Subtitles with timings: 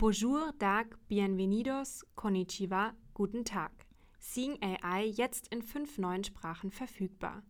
[0.00, 3.72] Bonjour, Dag, Bienvenidos, Konnichiwa, Guten Tag.
[4.20, 7.42] Seeing AI jetzt in fünf neuen Sprachen verfügbar.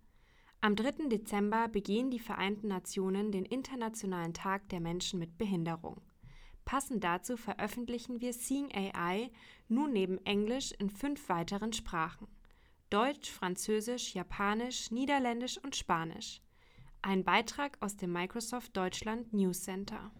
[0.62, 1.10] Am 3.
[1.10, 6.00] Dezember begehen die Vereinten Nationen den Internationalen Tag der Menschen mit Behinderung.
[6.64, 9.30] Passend dazu veröffentlichen wir Seeing AI
[9.68, 12.28] nun neben Englisch in fünf weiteren Sprachen.
[12.88, 16.40] Deutsch, Französisch, Japanisch, Niederländisch und Spanisch.
[17.02, 20.10] Ein Beitrag aus dem Microsoft Deutschland News Center.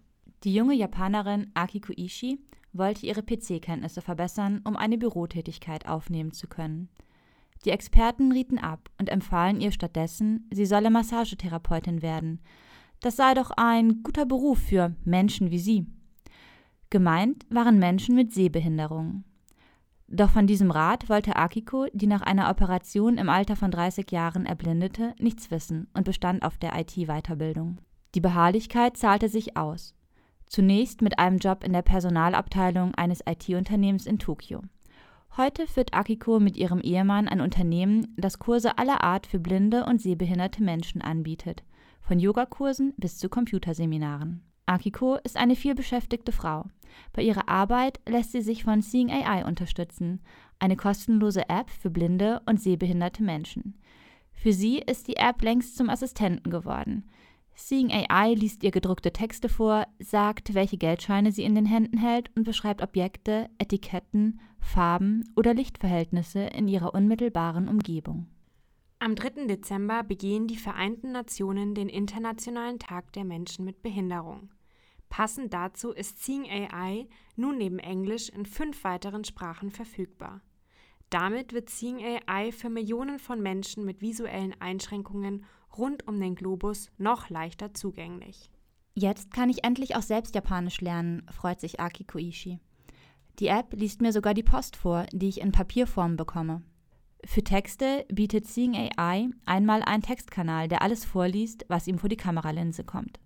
[0.45, 2.39] Die junge Japanerin Akiko Ishii
[2.73, 6.89] wollte ihre PC-Kenntnisse verbessern, um eine Bürotätigkeit aufnehmen zu können.
[7.65, 12.41] Die Experten rieten ab und empfahlen ihr stattdessen, sie solle Massagetherapeutin werden.
[13.01, 15.87] Das sei doch ein guter Beruf für Menschen wie sie.
[16.91, 19.25] Gemeint waren Menschen mit Sehbehinderung.
[20.07, 24.47] Doch von diesem Rat wollte Akiko, die nach einer Operation im Alter von 30 Jahren
[24.47, 27.79] erblindete, nichts wissen und bestand auf der IT-Weiterbildung.
[28.15, 29.95] Die Beharrlichkeit zahlte sich aus.
[30.49, 34.63] Zunächst mit einem Job in der Personalabteilung eines IT-Unternehmens in Tokio.
[35.37, 40.01] Heute führt Akiko mit ihrem Ehemann ein Unternehmen, das Kurse aller Art für blinde und
[40.01, 41.63] sehbehinderte Menschen anbietet,
[42.01, 44.43] von Yogakursen bis zu Computerseminaren.
[44.65, 46.65] Akiko ist eine vielbeschäftigte Frau.
[47.13, 50.21] Bei ihrer Arbeit lässt sie sich von Seeing AI unterstützen,
[50.59, 53.79] eine kostenlose App für blinde und sehbehinderte Menschen.
[54.33, 57.09] Für sie ist die App längst zum Assistenten geworden.
[57.61, 62.31] Seeing AI liest ihr gedruckte Texte vor, sagt, welche Geldscheine sie in den Händen hält
[62.37, 68.29] und beschreibt Objekte, Etiketten, Farben oder Lichtverhältnisse in ihrer unmittelbaren Umgebung.
[69.01, 69.49] Am 3.
[69.49, 74.51] Dezember begehen die Vereinten Nationen den Internationalen Tag der Menschen mit Behinderung.
[75.09, 80.43] Passend dazu ist Seeing AI nun neben Englisch in fünf weiteren Sprachen verfügbar.
[81.11, 85.45] Damit wird Seeing AI für Millionen von Menschen mit visuellen Einschränkungen
[85.79, 88.51] rund um den Globus noch leichter zugänglich.
[88.95, 92.59] Jetzt kann ich endlich auch selbst Japanisch lernen, freut sich Aki Koishi.
[93.39, 96.63] Die App liest mir sogar die Post vor, die ich in Papierform bekomme.
[97.25, 102.17] Für Texte bietet Seeing AI einmal einen Textkanal, der alles vorliest, was ihm vor die
[102.17, 103.21] Kameralinse kommt.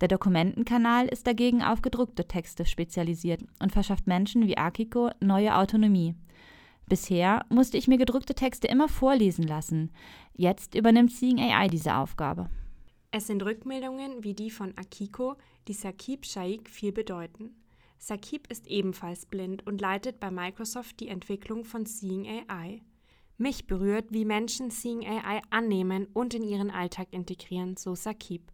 [0.00, 6.14] Der Dokumentenkanal ist dagegen auf gedruckte Texte spezialisiert und verschafft Menschen wie Akiko neue Autonomie.
[6.90, 9.92] Bisher musste ich mir gedruckte Texte immer vorlesen lassen.
[10.34, 12.50] Jetzt übernimmt Seeing AI diese Aufgabe.
[13.12, 15.36] Es sind Rückmeldungen wie die von Akiko,
[15.68, 17.54] die Sakib Shaikh viel bedeuten.
[17.98, 22.82] Sakib ist ebenfalls blind und leitet bei Microsoft die Entwicklung von Seeing AI.
[23.38, 28.50] Mich berührt, wie Menschen Seeing AI annehmen und in ihren Alltag integrieren, so Sakib.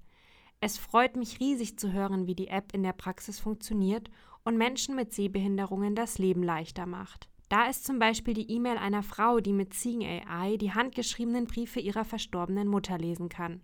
[0.60, 4.10] Es freut mich riesig zu hören, wie die App in der Praxis funktioniert
[4.44, 7.30] und Menschen mit Sehbehinderungen das Leben leichter macht.
[7.48, 11.78] Da ist zum Beispiel die E-Mail einer Frau, die mit Seeing AI die handgeschriebenen Briefe
[11.78, 13.60] ihrer verstorbenen Mutter lesen kann.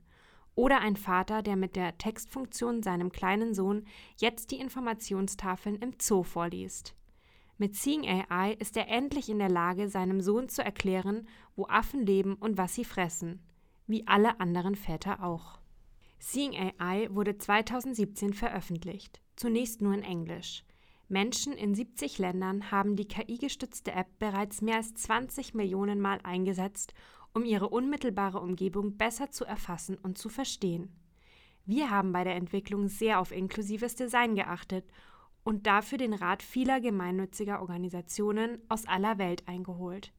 [0.55, 3.87] Oder ein Vater, der mit der Textfunktion seinem kleinen Sohn
[4.19, 6.95] jetzt die Informationstafeln im Zoo vorliest.
[7.59, 11.27] Mit Seeing AI ist er endlich in der Lage, seinem Sohn zu erklären,
[11.57, 13.41] wo Affen leben und was sie fressen.
[13.87, 15.59] Wie alle anderen Väter auch.
[16.19, 20.65] Seeing AI wurde 2017 veröffentlicht, zunächst nur in Englisch.
[21.13, 26.95] Menschen in 70 Ländern haben die KI-gestützte App bereits mehr als 20 Millionen Mal eingesetzt,
[27.35, 30.91] um ihre unmittelbare Umgebung besser zu erfassen und zu verstehen.
[31.67, 34.87] Wir haben bei der Entwicklung sehr auf inklusives Design geachtet
[35.45, 40.15] und dafür den Rat vieler gemeinnütziger Organisationen aus aller Welt eingeholt.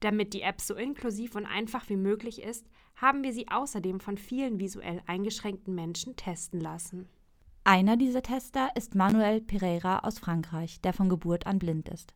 [0.00, 2.64] Damit die App so inklusiv und einfach wie möglich ist,
[2.96, 7.10] haben wir sie außerdem von vielen visuell eingeschränkten Menschen testen lassen.
[7.64, 12.14] Einer dieser Tester ist Manuel Pereira aus Frankreich, der von Geburt an blind ist.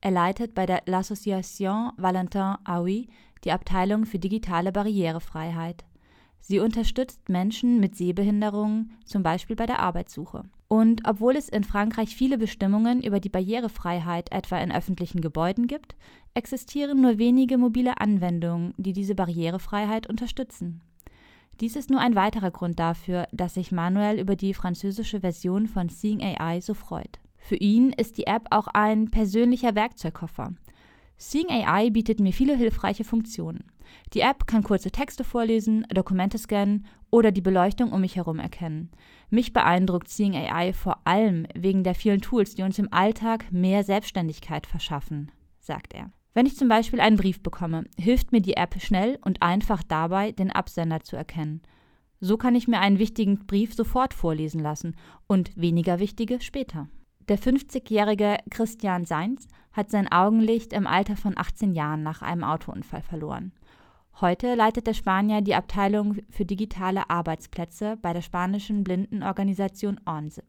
[0.00, 3.08] Er leitet bei der L'Association Valentin Aoui
[3.44, 5.84] die Abteilung für digitale Barrierefreiheit.
[6.40, 10.42] Sie unterstützt Menschen mit Sehbehinderungen, zum Beispiel bei der Arbeitssuche.
[10.66, 15.94] Und obwohl es in Frankreich viele Bestimmungen über die Barrierefreiheit etwa in öffentlichen Gebäuden gibt,
[16.34, 20.80] existieren nur wenige mobile Anwendungen, die diese Barrierefreiheit unterstützen.
[21.60, 25.90] Dies ist nur ein weiterer Grund dafür, dass sich Manuel über die französische Version von
[25.90, 27.20] Seeing AI so freut.
[27.36, 30.54] Für ihn ist die App auch ein persönlicher Werkzeugkoffer.
[31.18, 33.64] Seeing AI bietet mir viele hilfreiche Funktionen.
[34.14, 38.90] Die App kann kurze Texte vorlesen, Dokumente scannen oder die Beleuchtung um mich herum erkennen.
[39.28, 43.84] Mich beeindruckt Seeing AI vor allem wegen der vielen Tools, die uns im Alltag mehr
[43.84, 46.10] Selbstständigkeit verschaffen, sagt er.
[46.32, 50.32] Wenn ich zum Beispiel einen Brief bekomme, hilft mir die App schnell und einfach dabei,
[50.32, 51.62] den Absender zu erkennen.
[52.20, 54.94] So kann ich mir einen wichtigen Brief sofort vorlesen lassen
[55.26, 56.88] und weniger wichtige später.
[57.28, 63.02] Der 50-jährige Christian Seins hat sein Augenlicht im Alter von 18 Jahren nach einem Autounfall
[63.02, 63.52] verloren.
[64.20, 70.42] Heute leitet der Spanier die Abteilung für digitale Arbeitsplätze bei der spanischen Blindenorganisation ONSE.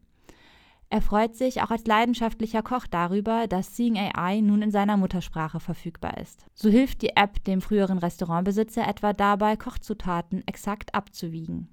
[0.92, 5.58] Er freut sich auch als leidenschaftlicher Koch darüber, dass Seeing AI nun in seiner Muttersprache
[5.58, 6.44] verfügbar ist.
[6.52, 11.70] So hilft die App dem früheren Restaurantbesitzer etwa dabei, Kochzutaten exakt abzuwiegen.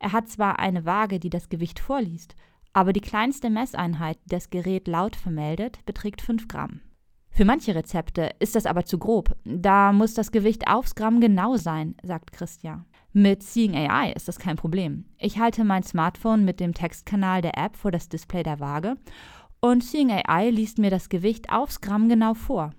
[0.00, 2.34] Er hat zwar eine Waage, die das Gewicht vorliest,
[2.72, 6.80] aber die kleinste Messeinheit, die das Gerät laut vermeldet, beträgt 5 Gramm.
[7.30, 9.36] Für manche Rezepte ist das aber zu grob.
[9.44, 12.84] Da muss das Gewicht aufs Gramm genau sein, sagt Christian.
[13.12, 15.04] Mit Seeing AI ist das kein Problem.
[15.18, 18.94] Ich halte mein Smartphone mit dem Textkanal der App vor das Display der Waage
[19.60, 22.70] und Seeing AI liest mir das Gewicht aufs Gramm genau vor.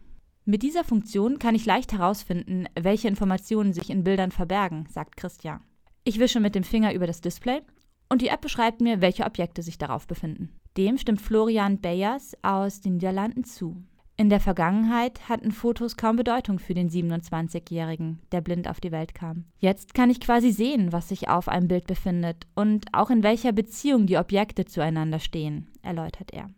[0.45, 5.59] Mit dieser Funktion kann ich leicht herausfinden, welche Informationen sich in Bildern verbergen, sagt Christian.
[6.05, 7.61] Ich wische mit dem Finger über das Display
[8.07, 10.57] und die App beschreibt mir, welche Objekte sich darauf befinden.
[10.77, 13.83] Dem stimmt Florian Beyers aus den Niederlanden zu.
[14.21, 19.15] In der Vergangenheit hatten Fotos kaum Bedeutung für den 27-Jährigen, der blind auf die Welt
[19.15, 19.45] kam.
[19.57, 23.51] Jetzt kann ich quasi sehen, was sich auf einem Bild befindet und auch in welcher
[23.51, 26.51] Beziehung die Objekte zueinander stehen, erläutert er.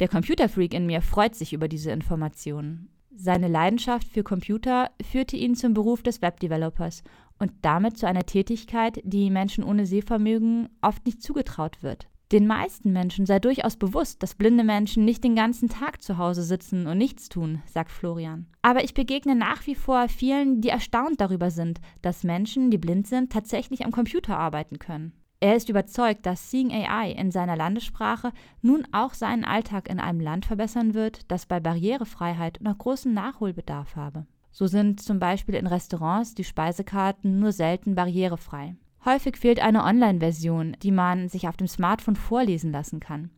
[0.00, 2.88] Der Computerfreak in mir freut sich über diese Informationen.
[3.14, 7.04] Seine Leidenschaft für Computer führte ihn zum Beruf des Webdevelopers
[7.38, 12.09] und damit zu einer Tätigkeit, die Menschen ohne Sehvermögen oft nicht zugetraut wird.
[12.32, 16.44] Den meisten Menschen sei durchaus bewusst, dass blinde Menschen nicht den ganzen Tag zu Hause
[16.44, 18.46] sitzen und nichts tun, sagt Florian.
[18.62, 23.08] Aber ich begegne nach wie vor vielen, die erstaunt darüber sind, dass Menschen, die blind
[23.08, 25.12] sind, tatsächlich am Computer arbeiten können.
[25.40, 30.20] Er ist überzeugt, dass Seeing AI in seiner Landessprache nun auch seinen Alltag in einem
[30.20, 34.26] Land verbessern wird, das bei Barrierefreiheit noch großen Nachholbedarf habe.
[34.52, 38.76] So sind zum Beispiel in Restaurants die Speisekarten nur selten barrierefrei.
[39.04, 43.30] Häufig fehlt eine Online-Version, die man sich auf dem Smartphone vorlesen lassen kann.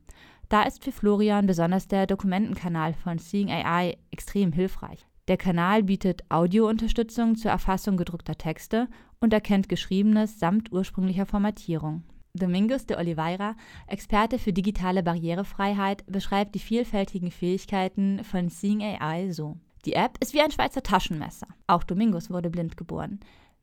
[0.48, 5.06] Da ist für Florian besonders der Dokumentenkanal von Seeing AI extrem hilfreich.
[5.28, 8.88] Der Kanal bietet Audiounterstützung zur Erfassung gedruckter Texte
[9.20, 12.02] und erkennt Geschriebenes samt ursprünglicher Formatierung.
[12.34, 13.54] Domingos de Oliveira,
[13.86, 19.56] Experte für digitale Barrierefreiheit, beschreibt die vielfältigen Fähigkeiten von Seeing AI so.
[19.84, 21.46] Die App ist wie ein Schweizer Taschenmesser.
[21.66, 23.20] Auch Domingos wurde blind geboren.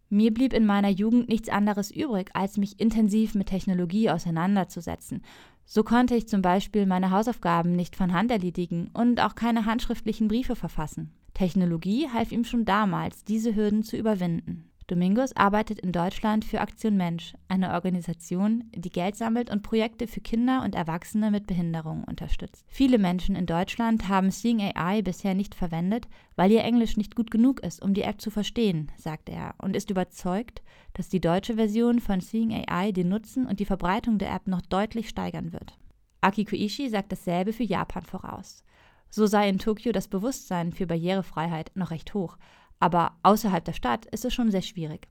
[0.09, 5.21] Mir blieb in meiner Jugend nichts anderes übrig, als mich intensiv mit Technologie auseinanderzusetzen.
[5.65, 10.27] So konnte ich zum Beispiel meine Hausaufgaben nicht von Hand erledigen und auch keine handschriftlichen
[10.27, 11.11] Briefe verfassen.
[11.35, 14.68] Technologie half ihm schon damals, diese Hürden zu überwinden.
[14.89, 20.19] Domingos arbeitet in Deutschland für Aktion Mensch, eine Organisation, die Geld sammelt und Projekte für
[20.19, 22.65] Kinder und Erwachsene mit Behinderungen unterstützt.
[22.67, 27.29] Viele Menschen in Deutschland haben Seeing AI bisher nicht verwendet, weil ihr Englisch nicht gut
[27.29, 30.63] genug ist, um die App zu verstehen, sagt er, und ist überzeugt,
[30.93, 34.61] dass die deutsche Version von Seeing AI den Nutzen und die Verbreitung der App noch
[34.61, 35.77] deutlich steigern wird.
[36.21, 38.63] Akiko Ishii sagt dasselbe für Japan voraus.
[39.11, 42.37] So sei in Tokio das Bewusstsein für Barrierefreiheit noch recht hoch,
[42.79, 45.07] aber außerhalb der Stadt ist es schon sehr schwierig.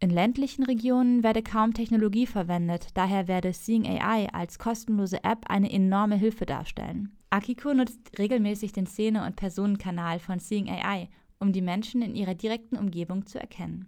[0.00, 5.72] In ländlichen Regionen werde kaum Technologie verwendet, daher werde Seeing AI als kostenlose App eine
[5.72, 7.16] enorme Hilfe darstellen.
[7.30, 11.08] Akiko nutzt regelmäßig den Szene- und Personenkanal von Seeing AI,
[11.40, 13.86] um die Menschen in ihrer direkten Umgebung zu erkennen.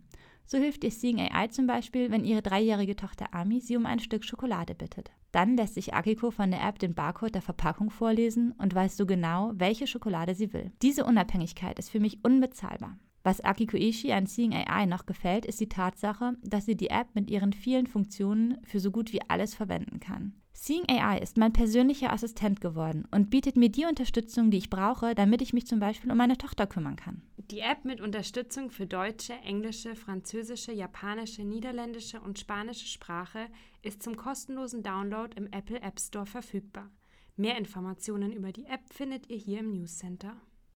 [0.53, 4.01] So hilft ihr Seeing AI zum Beispiel, wenn ihre dreijährige Tochter Ami sie um ein
[4.01, 5.13] Stück Schokolade bittet.
[5.31, 9.07] Dann lässt sich Akiko von der App den Barcode der Verpackung vorlesen und weiß so
[9.07, 10.73] genau, welche Schokolade sie will.
[10.83, 12.99] Diese Unabhängigkeit ist für mich unbezahlbar.
[13.23, 17.15] Was Akiko Ishii an Seeing AI noch gefällt, ist die Tatsache, dass sie die App
[17.15, 20.33] mit ihren vielen Funktionen für so gut wie alles verwenden kann.
[20.53, 25.15] Seeing AI ist mein persönlicher Assistent geworden und bietet mir die Unterstützung, die ich brauche,
[25.15, 27.23] damit ich mich zum Beispiel um meine Tochter kümmern kann.
[27.51, 33.49] Die App mit Unterstützung für deutsche, englische, französische, japanische, niederländische und spanische Sprache
[33.83, 36.89] ist zum kostenlosen Download im Apple App Store verfügbar.
[37.35, 40.41] Mehr Informationen über die App findet ihr hier im News Center.